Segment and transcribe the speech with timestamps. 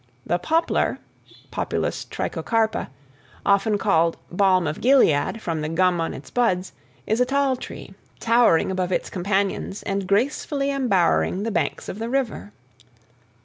[0.25, 0.97] The poplar
[1.51, 2.87] (Populus trichocarpa),
[3.45, 6.73] often called balm of Gilead from the gum on its buds,
[7.05, 12.09] is a tall tree, towering above its companions and gracefully embowering the banks of the
[12.09, 12.51] river.